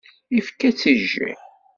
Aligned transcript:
Ifka-tt 0.39 0.81
i 0.91 0.93
jjiḥ. 1.01 1.41